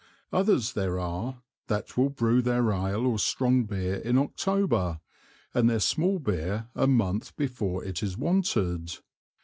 Others 0.33 0.73
there 0.73 0.97
are, 0.97 1.43
that 1.67 1.95
will 1.95 2.09
brew 2.09 2.41
their 2.41 2.71
Ale 2.71 3.05
or 3.05 3.19
strong 3.19 3.65
Beer 3.65 3.97
in 3.97 4.17
October, 4.17 4.99
and 5.53 5.69
their 5.69 5.79
small 5.79 6.17
Beer 6.17 6.69
a 6.73 6.87
Month 6.87 7.35
before 7.37 7.85
it 7.85 8.01
is 8.01 8.17
wanted. 8.17 8.93